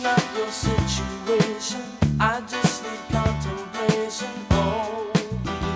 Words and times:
not 0.00 0.22
your 0.36 0.50
situation. 0.50 1.82
I 2.20 2.40
just 2.46 2.84
need 2.84 3.00
contemplation 3.10 4.30
over 4.52 5.20
you. 5.64 5.74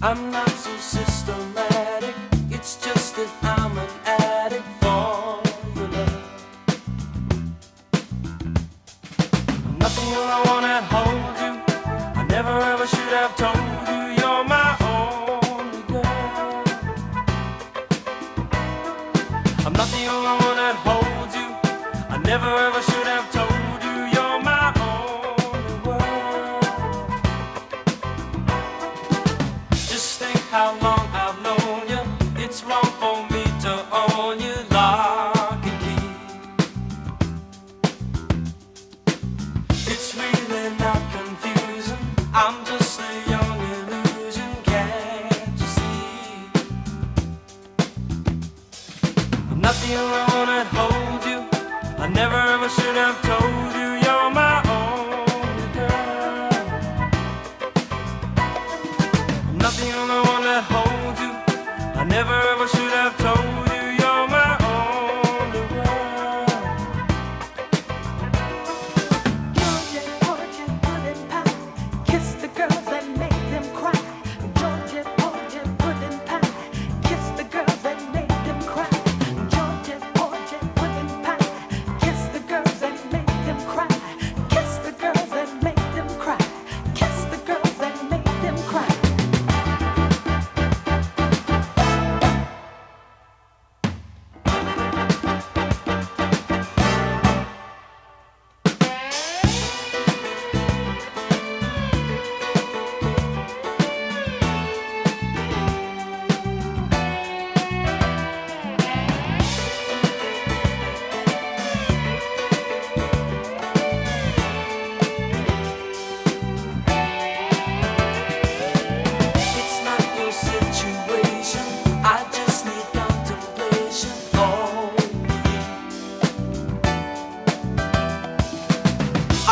I'm 0.00 0.30
not 0.30 0.48
so 0.48 0.74
systematic. 0.78 2.14
It's 2.50 2.82
just 2.82 3.16
that 3.16 3.28
I'm 3.42 3.76
an 3.76 3.90
addict 4.06 4.64
for 4.80 5.42
your 5.76 5.88
love. 5.88 6.22
Nothing 9.78 10.10
I 10.14 10.42
wanna 10.46 10.80
hold 10.90 11.06
you. 11.06 11.07
Holds 19.78 21.36
you. 21.36 21.46
I 22.10 22.18
never 22.24 22.50
ever 22.66 22.82
should 22.82 23.06
have 23.06 23.30
told 23.30 23.82
you 23.86 24.06
you're 24.12 24.40
my 24.42 24.74
only. 24.82 25.98
Just 29.70 30.18
think 30.18 30.40
how 30.50 30.76
long 30.82 31.08
I've 31.12 31.17
The 49.68 49.94
only 49.96 50.24
one 50.32 50.48
that 50.48 50.66
holds 50.72 51.26
you. 51.26 51.44
I 52.02 52.08
never 52.08 52.40
ever 52.40 52.70
should 52.70 52.96
have 52.96 53.20
told 53.20 53.74
you 53.76 53.97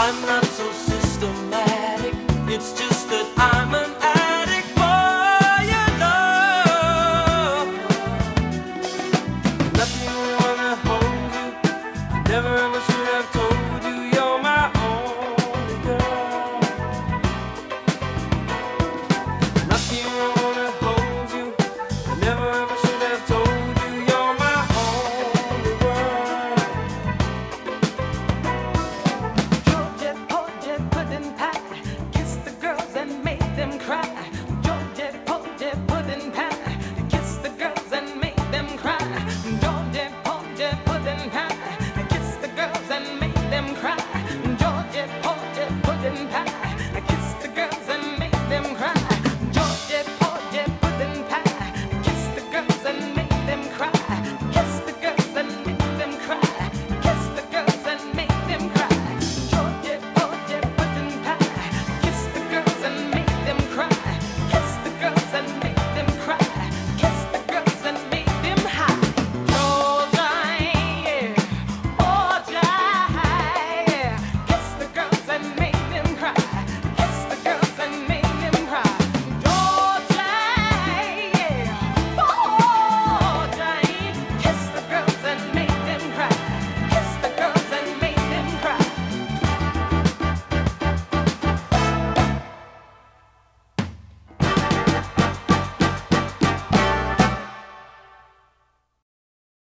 I'm 0.08 0.22
not 0.22 0.44
so 0.44 0.70
systematic. 0.70 2.14
It's 2.46 2.72
just 2.78 3.08
that 3.10 3.26
I'm 3.36 3.74
a 3.74 3.85